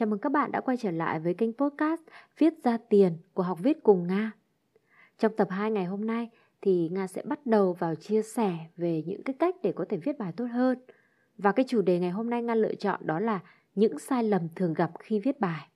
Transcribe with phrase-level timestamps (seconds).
[0.00, 2.00] Chào mừng các bạn đã quay trở lại với kênh podcast
[2.38, 4.32] Viết ra tiền của học viết cùng Nga.
[5.18, 6.30] Trong tập 2 ngày hôm nay
[6.60, 9.96] thì Nga sẽ bắt đầu vào chia sẻ về những cái cách để có thể
[9.96, 10.78] viết bài tốt hơn.
[11.38, 13.40] Và cái chủ đề ngày hôm nay Nga lựa chọn đó là
[13.74, 15.68] những sai lầm thường gặp khi viết bài.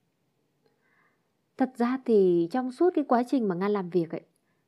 [1.57, 4.21] Thật ra thì trong suốt cái quá trình mà Nga làm việc ấy,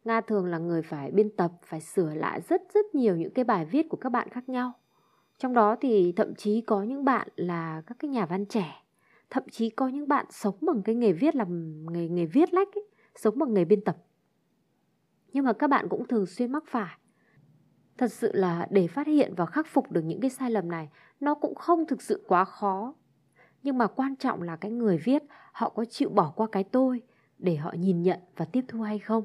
[0.03, 3.45] Nga thường là người phải biên tập, phải sửa lại rất rất nhiều những cái
[3.45, 4.73] bài viết của các bạn khác nhau.
[5.37, 8.86] Trong đó thì thậm chí có những bạn là các cái nhà văn trẻ,
[9.29, 12.75] thậm chí có những bạn sống bằng cái nghề viết làm nghề nghề viết lách
[12.75, 13.97] ấy, sống bằng nghề biên tập.
[15.33, 16.97] Nhưng mà các bạn cũng thường xuyên mắc phải.
[17.97, 20.89] Thật sự là để phát hiện và khắc phục được những cái sai lầm này,
[21.19, 22.95] nó cũng không thực sự quá khó.
[23.63, 27.01] Nhưng mà quan trọng là cái người viết họ có chịu bỏ qua cái tôi
[27.37, 29.23] để họ nhìn nhận và tiếp thu hay không.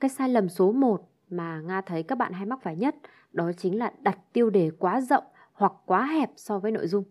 [0.00, 2.96] Cái sai lầm số 1 mà Nga thấy các bạn hay mắc phải nhất
[3.32, 7.04] đó chính là đặt tiêu đề quá rộng hoặc quá hẹp so với nội dung.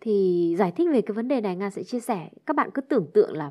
[0.00, 2.30] Thì giải thích về cái vấn đề này Nga sẽ chia sẻ.
[2.46, 3.50] Các bạn cứ tưởng tượng là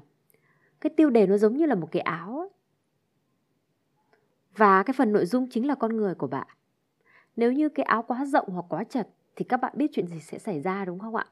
[0.81, 2.49] cái tiêu đề nó giống như là một cái áo ấy.
[4.55, 6.47] Và cái phần nội dung chính là con người của bạn.
[7.35, 10.19] Nếu như cái áo quá rộng hoặc quá chật thì các bạn biết chuyện gì
[10.19, 11.25] sẽ xảy ra đúng không ạ?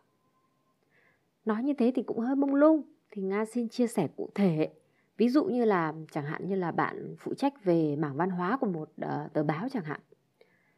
[1.46, 2.82] Nói như thế thì cũng hơi mông lung.
[3.12, 4.70] Thì Nga xin chia sẻ cụ thể
[5.18, 8.58] ví dụ như là chẳng hạn như là bạn phụ trách về mảng văn hóa
[8.62, 10.00] của một uh, tờ báo chẳng hạn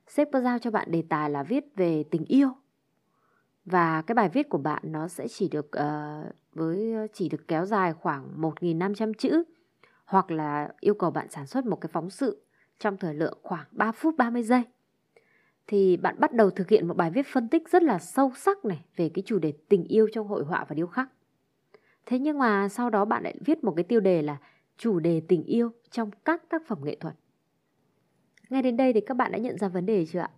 [0.08, 2.50] sếp có giao cho bạn đề tài là viết về tình yêu
[3.68, 7.66] và cái bài viết của bạn nó sẽ chỉ được uh, với chỉ được kéo
[7.66, 9.44] dài khoảng 1.500 chữ
[10.06, 12.46] hoặc là yêu cầu bạn sản xuất một cái phóng sự
[12.80, 14.64] trong thời lượng khoảng 3 phút 30 giây
[15.68, 18.66] thì bạn bắt đầu thực hiện một bài viết phân tích rất là sâu sắc
[18.66, 21.10] này về cái chủ đề tình yêu trong hội họa và điêu khắc
[22.08, 24.38] Thế nhưng mà sau đó bạn lại viết một cái tiêu đề là
[24.78, 27.16] chủ đề tình yêu trong các tác phẩm nghệ thuật.
[28.50, 30.30] Ngay đến đây thì các bạn đã nhận ra vấn đề chưa ạ?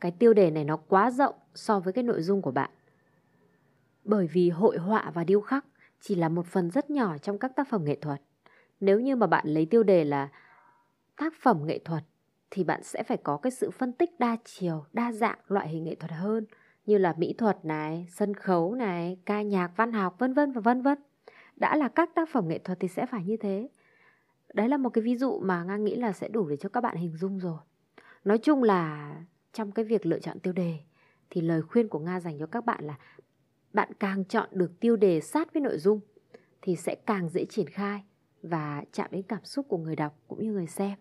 [0.00, 2.70] Cái tiêu đề này nó quá rộng so với cái nội dung của bạn.
[4.04, 5.64] Bởi vì hội họa và điêu khắc
[6.00, 8.20] chỉ là một phần rất nhỏ trong các tác phẩm nghệ thuật.
[8.80, 10.28] Nếu như mà bạn lấy tiêu đề là
[11.16, 12.04] tác phẩm nghệ thuật
[12.50, 15.84] thì bạn sẽ phải có cái sự phân tích đa chiều, đa dạng loại hình
[15.84, 16.46] nghệ thuật hơn
[16.86, 20.60] như là mỹ thuật này, sân khấu này, ca nhạc, văn học vân vân và
[20.60, 20.98] vân vân.
[21.56, 23.68] Đã là các tác phẩm nghệ thuật thì sẽ phải như thế.
[24.54, 26.80] Đấy là một cái ví dụ mà Nga nghĩ là sẽ đủ để cho các
[26.80, 27.58] bạn hình dung rồi.
[28.24, 29.14] Nói chung là
[29.52, 30.78] trong cái việc lựa chọn tiêu đề,
[31.30, 32.98] thì lời khuyên của Nga dành cho các bạn là
[33.72, 36.00] bạn càng chọn được tiêu đề sát với nội dung,
[36.62, 38.04] thì sẽ càng dễ triển khai
[38.42, 40.98] và chạm đến cảm xúc của người đọc cũng như người xem.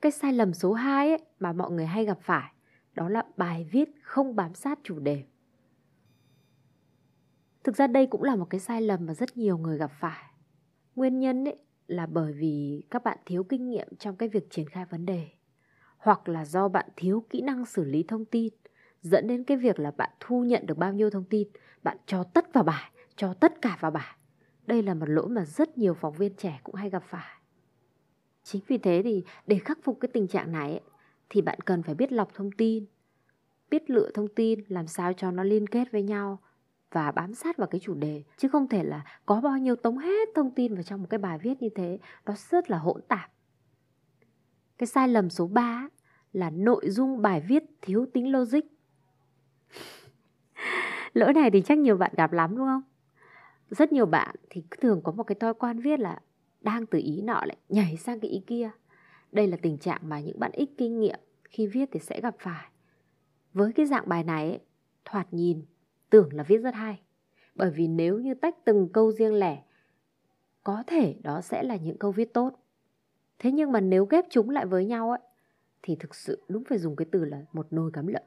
[0.00, 2.52] Cái sai lầm số 2 ấy mà mọi người hay gặp phải,
[2.94, 5.24] đó là bài viết không bám sát chủ đề.
[7.64, 10.24] Thực ra đây cũng là một cái sai lầm mà rất nhiều người gặp phải.
[10.94, 14.68] Nguyên nhân ấy là bởi vì các bạn thiếu kinh nghiệm trong cái việc triển
[14.68, 15.28] khai vấn đề
[15.98, 18.48] hoặc là do bạn thiếu kỹ năng xử lý thông tin
[19.02, 21.48] dẫn đến cái việc là bạn thu nhận được bao nhiêu thông tin
[21.82, 24.16] bạn cho tất vào bài cho tất cả vào bài.
[24.66, 27.40] Đây là một lỗi mà rất nhiều phóng viên trẻ cũng hay gặp phải.
[28.42, 30.80] Chính vì thế thì để khắc phục cái tình trạng này
[31.30, 32.86] thì bạn cần phải biết lọc thông tin,
[33.70, 36.38] biết lựa thông tin làm sao cho nó liên kết với nhau
[36.90, 39.98] và bám sát vào cái chủ đề chứ không thể là có bao nhiêu tống
[39.98, 43.00] hết thông tin vào trong một cái bài viết như thế nó rất là hỗn
[43.08, 43.30] tạp
[44.78, 45.88] cái sai lầm số 3
[46.32, 48.60] là nội dung bài viết thiếu tính logic
[51.12, 52.82] lỗi này thì chắc nhiều bạn gặp lắm đúng không
[53.70, 56.20] rất nhiều bạn thì thường có một cái thói quen viết là
[56.60, 58.70] đang từ ý nọ lại nhảy sang cái ý kia
[59.32, 62.36] đây là tình trạng mà những bạn ít kinh nghiệm khi viết thì sẽ gặp
[62.38, 62.68] phải.
[63.52, 64.60] Với cái dạng bài này, ấy,
[65.04, 65.62] thoạt nhìn
[66.10, 67.00] tưởng là viết rất hay.
[67.54, 69.62] Bởi vì nếu như tách từng câu riêng lẻ,
[70.64, 72.52] có thể đó sẽ là những câu viết tốt.
[73.38, 75.20] Thế nhưng mà nếu ghép chúng lại với nhau ấy,
[75.82, 78.22] thì thực sự đúng phải dùng cái từ là một nồi cắm lợn.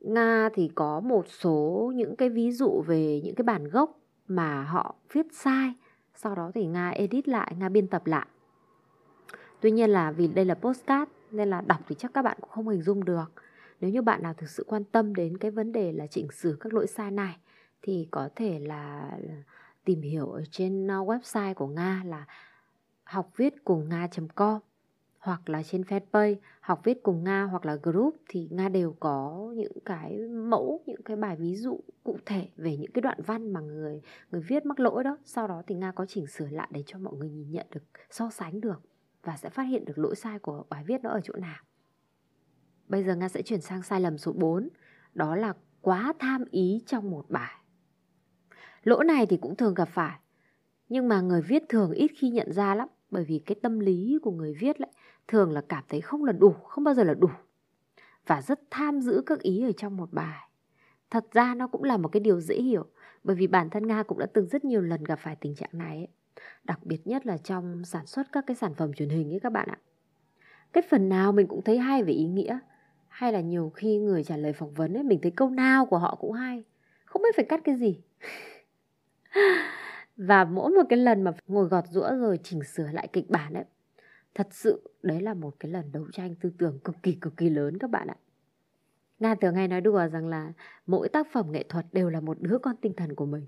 [0.00, 4.62] Nga thì có một số những cái ví dụ về những cái bản gốc mà
[4.62, 5.74] họ viết sai
[6.14, 8.26] sau đó thì Nga edit lại, Nga biên tập lại.
[9.60, 12.50] Tuy nhiên là vì đây là postcard nên là đọc thì chắc các bạn cũng
[12.50, 13.32] không hình dung được.
[13.80, 16.56] Nếu như bạn nào thực sự quan tâm đến cái vấn đề là chỉnh sửa
[16.60, 17.36] các lỗi sai này
[17.82, 19.10] thì có thể là
[19.88, 22.26] tìm hiểu ở trên ờ, website của Nga là
[23.04, 24.60] học viết cùng nga.com
[25.18, 29.52] hoặc là trên fanpage học viết cùng Nga hoặc là group thì Nga đều có
[29.56, 33.52] những cái mẫu, những cái bài ví dụ cụ thể về những cái đoạn văn
[33.52, 35.18] mà người người viết mắc lỗi đó.
[35.24, 37.84] Sau đó thì Nga có chỉnh sửa lại để cho mọi người nhìn nhận được,
[38.10, 38.82] so sánh được
[39.22, 41.62] và sẽ phát hiện được lỗi sai của bài viết nó ở chỗ nào.
[42.88, 44.68] Bây giờ Nga sẽ chuyển sang sai lầm số 4,
[45.14, 47.54] đó là quá tham ý trong một bài.
[48.82, 50.18] Lỗi này thì cũng thường gặp phải,
[50.88, 54.18] nhưng mà người viết thường ít khi nhận ra lắm bởi vì cái tâm lý
[54.22, 54.90] của người viết lại
[55.28, 57.28] thường là cảm thấy không là đủ, không bao giờ là đủ
[58.26, 60.48] và rất tham giữ các ý ở trong một bài.
[61.10, 62.84] Thật ra nó cũng là một cái điều dễ hiểu
[63.24, 65.70] bởi vì bản thân Nga cũng đã từng rất nhiều lần gặp phải tình trạng
[65.72, 66.08] này ấy.
[66.64, 69.52] Đặc biệt nhất là trong sản xuất các cái sản phẩm truyền hình ấy các
[69.52, 69.78] bạn ạ.
[70.72, 72.58] Cái phần nào mình cũng thấy hay về ý nghĩa
[73.08, 75.98] hay là nhiều khi người trả lời phỏng vấn ấy mình thấy câu nào của
[75.98, 76.64] họ cũng hay
[77.04, 77.98] không biết phải cắt cái gì
[80.16, 83.54] và mỗi một cái lần mà ngồi gọt rũa rồi chỉnh sửa lại kịch bản
[83.54, 83.64] ấy,
[84.34, 87.50] thật sự đấy là một cái lần đấu tranh tư tưởng cực kỳ cực kỳ
[87.50, 88.16] lớn các bạn ạ.
[89.18, 90.52] Nga thường hay nói đùa rằng là
[90.86, 93.46] mỗi tác phẩm nghệ thuật đều là một đứa con tinh thần của mình.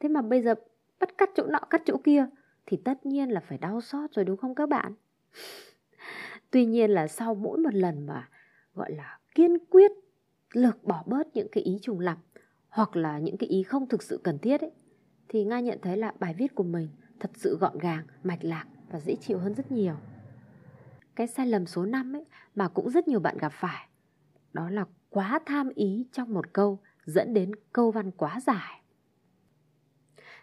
[0.00, 0.54] Thế mà bây giờ
[1.00, 2.26] bắt cắt chỗ nọ, cắt chỗ kia
[2.66, 4.94] thì tất nhiên là phải đau xót rồi đúng không các bạn?
[6.50, 8.28] Tuy nhiên là sau mỗi một lần mà,
[8.74, 9.90] gọi là, kiên quyết,
[10.52, 12.18] lược bỏ bớt những cái ý trùng lặp
[12.68, 14.70] hoặc là những cái ý không thực sự cần thiết ấy
[15.32, 16.88] thì nga nhận thấy là bài viết của mình
[17.20, 19.94] thật sự gọn gàng mạch lạc và dễ chịu hơn rất nhiều.
[21.16, 22.24] Cái sai lầm số 5 ấy
[22.54, 23.88] mà cũng rất nhiều bạn gặp phải
[24.52, 28.82] đó là quá tham ý trong một câu dẫn đến câu văn quá dài.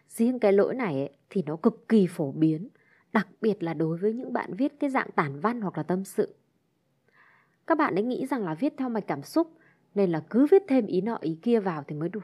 [0.08, 2.70] Riêng cái lỗi này ấy, thì nó cực kỳ phổ biến
[3.14, 6.06] đặc biệt là đối với những bạn viết cái dạng tản văn hoặc là tâm
[6.06, 6.36] sự.
[7.68, 9.58] Các bạn ấy nghĩ rằng là viết theo mạch cảm xúc
[9.96, 12.20] nên là cứ viết thêm ý nọ ý kia vào thì mới đủ.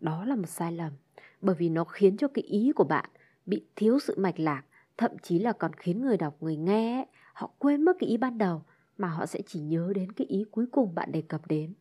[0.00, 0.92] Đó là một sai lầm
[1.40, 3.10] bởi vì nó khiến cho cái ý của bạn
[3.46, 4.62] bị thiếu sự mạch lạc,
[4.96, 8.38] thậm chí là còn khiến người đọc người nghe họ quên mất cái ý ban
[8.38, 8.62] đầu
[8.98, 11.74] mà họ sẽ chỉ nhớ đến cái ý cuối cùng bạn đề cập đến.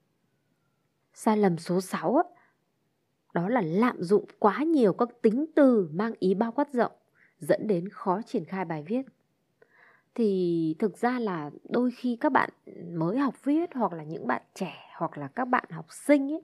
[1.13, 2.24] Sai lầm số 6
[3.33, 6.92] đó là lạm dụng quá nhiều các tính từ mang ý bao quát rộng
[7.39, 9.01] dẫn đến khó triển khai bài viết
[10.15, 12.50] thì thực ra là đôi khi các bạn
[12.92, 16.42] mới học viết hoặc là những bạn trẻ hoặc là các bạn học sinh ấy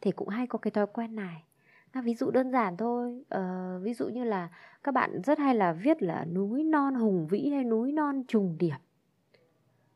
[0.00, 1.44] thì cũng hay có cái thói quen này
[1.92, 4.48] à, ví dụ đơn giản thôi à, ví dụ như là
[4.82, 8.56] các bạn rất hay là viết là núi non hùng vĩ hay núi non trùng
[8.58, 8.76] điệp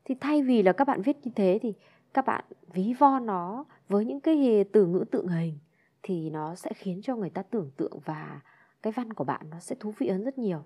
[0.04, 1.74] thì thay vì là các bạn viết như thế thì
[2.14, 5.58] các bạn ví von nó với những cái từ ngữ tượng hình
[6.02, 8.40] thì nó sẽ khiến cho người ta tưởng tượng và
[8.82, 10.64] cái văn của bạn nó sẽ thú vị hơn rất nhiều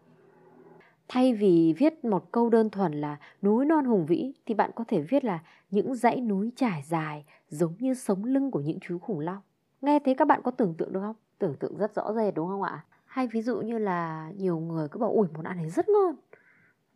[1.08, 4.84] Thay vì viết một câu đơn thuần là núi non hùng vĩ thì bạn có
[4.88, 8.98] thể viết là những dãy núi trải dài giống như sống lưng của những chú
[8.98, 9.42] khủng long.
[9.80, 11.16] Nghe thế các bạn có tưởng tượng được không?
[11.38, 12.84] Tưởng tượng rất rõ rệt đúng không ạ?
[13.04, 16.16] Hay ví dụ như là nhiều người cứ bảo ủi món ăn này rất ngon.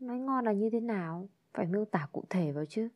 [0.00, 1.28] Nói ngon là như thế nào?
[1.54, 2.88] Phải miêu tả cụ thể vào chứ.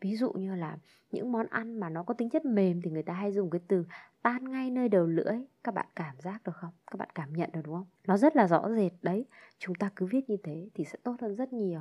[0.00, 0.78] Ví dụ như là
[1.14, 3.60] những món ăn mà nó có tính chất mềm thì người ta hay dùng cái
[3.68, 3.84] từ
[4.22, 7.50] tan ngay nơi đầu lưỡi các bạn cảm giác được không các bạn cảm nhận
[7.52, 9.26] được đúng không nó rất là rõ rệt đấy
[9.58, 11.80] chúng ta cứ viết như thế thì sẽ tốt hơn rất nhiều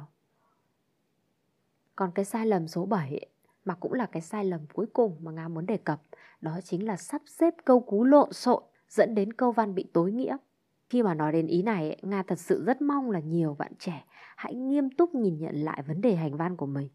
[1.96, 3.30] còn cái sai lầm số 7 ấy,
[3.66, 6.02] mà cũng là cái sai lầm cuối cùng mà Nga muốn đề cập,
[6.42, 10.12] đó chính là sắp xếp câu cú lộn xộn dẫn đến câu văn bị tối
[10.12, 10.38] nghĩa.
[10.90, 14.04] Khi mà nói đến ý này Nga thật sự rất mong là nhiều bạn trẻ
[14.36, 16.90] hãy nghiêm túc nhìn nhận lại vấn đề hành văn của mình.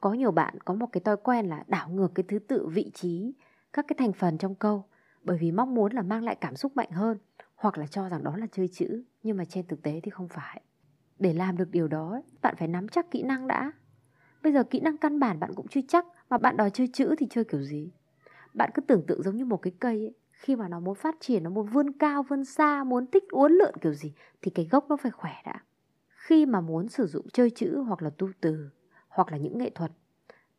[0.00, 2.90] Có nhiều bạn có một cái thói quen là đảo ngược cái thứ tự vị
[2.94, 3.34] trí,
[3.72, 4.84] các cái thành phần trong câu,
[5.22, 7.18] bởi vì mong muốn là mang lại cảm xúc mạnh hơn,
[7.54, 10.28] hoặc là cho rằng đó là chơi chữ, nhưng mà trên thực tế thì không
[10.28, 10.62] phải.
[11.18, 13.72] Để làm được điều đó bạn phải nắm chắc kỹ năng đã
[14.42, 17.14] bây giờ kỹ năng căn bản bạn cũng chưa chắc, mà bạn đòi chơi chữ
[17.18, 17.90] thì chơi kiểu gì
[18.54, 21.16] bạn cứ tưởng tượng giống như một cái cây ấy, khi mà nó muốn phát
[21.20, 24.12] triển, nó muốn vươn cao, vươn xa, muốn thích uốn lượn kiểu gì,
[24.42, 25.60] thì cái gốc nó phải khỏe đã
[26.08, 28.70] khi mà muốn sử dụng chơi chữ hoặc là tu từ,
[29.08, 29.92] hoặc là những nghệ thuật,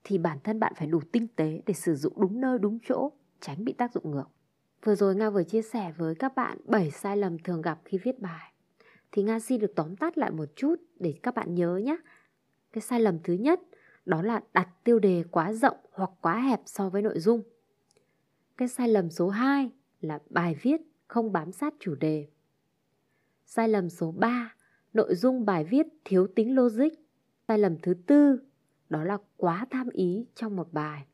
[0.03, 3.11] thì bản thân bạn phải đủ tinh tế để sử dụng đúng nơi, đúng chỗ,
[3.39, 4.27] tránh bị tác dụng ngược
[4.83, 7.97] Vừa rồi Nga vừa chia sẻ với các bạn 7 sai lầm thường gặp khi
[7.97, 8.53] viết bài.
[9.11, 11.97] Thì Nga xin được tóm tắt lại một chút để các bạn nhớ nhé.
[12.73, 13.59] Cái sai lầm thứ nhất
[14.05, 17.41] đó là đặt tiêu đề quá rộng hoặc quá hẹp so với nội dung.
[18.57, 22.27] Cái sai lầm số 2 là bài viết không bám sát chủ đề.
[23.45, 24.55] Sai lầm số 3,
[24.93, 26.93] nội dung bài viết thiếu tính logic.
[27.47, 28.39] Sai lầm thứ tư
[28.89, 31.05] đó là quá tham ý trong một bài.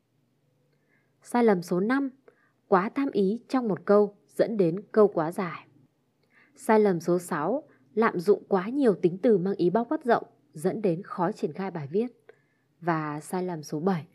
[1.22, 2.10] Sai lầm số 5
[2.68, 5.66] quá tham ý trong một câu dẫn đến câu quá dài.
[6.56, 7.62] Sai lầm số 6,
[7.94, 11.52] lạm dụng quá nhiều tính từ mang ý bao quát rộng dẫn đến khó triển
[11.52, 12.06] khai bài viết.
[12.80, 14.06] Và sai lầm số 7,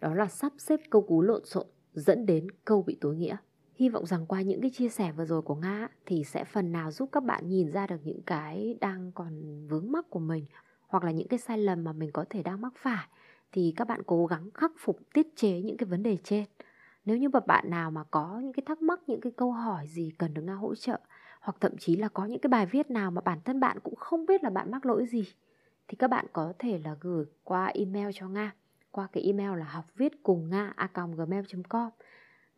[0.00, 3.36] đó là sắp xếp câu cú lộn xộn dẫn đến câu bị tối nghĩa.
[3.74, 6.72] Hy vọng rằng qua những cái chia sẻ vừa rồi của Nga thì sẽ phần
[6.72, 10.46] nào giúp các bạn nhìn ra được những cái đang còn vướng mắc của mình
[10.86, 13.06] hoặc là những cái sai lầm mà mình có thể đang mắc phải.
[13.52, 16.44] Thì các bạn cố gắng khắc phục tiết chế những cái vấn đề trên.
[17.04, 19.86] Nếu như mà bạn nào mà có những cái thắc mắc những cái câu hỏi
[19.86, 21.00] gì cần được nga hỗ trợ
[21.40, 23.96] hoặc thậm chí là có những cái bài viết nào mà bản thân bạn cũng
[23.96, 25.24] không biết là bạn mắc lỗi gì
[25.92, 28.54] thì các bạn có thể là gửi qua email cho nga.
[28.90, 31.90] Qua cái email là học viết cùng nga a gmail.com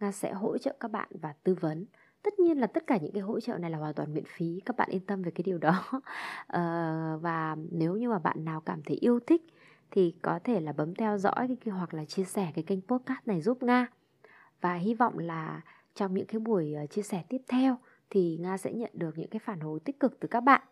[0.00, 1.86] nga sẽ hỗ trợ các bạn và tư vấn.
[2.22, 4.60] Tất nhiên là tất cả những cái hỗ trợ này là hoàn toàn miễn phí.
[4.66, 6.00] Các bạn yên tâm về cái điều đó.
[6.46, 9.42] À, và nếu như mà bạn nào cảm thấy yêu thích
[9.90, 13.26] thì có thể là bấm theo dõi cái hoặc là chia sẻ cái kênh podcast
[13.26, 13.86] này giúp Nga.
[14.60, 15.60] Và hy vọng là
[15.94, 17.78] trong những cái buổi ờ, chia sẻ tiếp theo
[18.10, 20.62] thì Nga sẽ nhận được những cái phản hồi tích cực từ các bạn.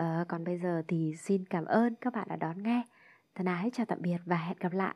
[0.00, 2.82] À, còn bây giờ thì xin cảm ơn các bạn đã đón nghe.
[3.34, 4.94] Thân ái chào tạm biệt và hẹn gặp lại.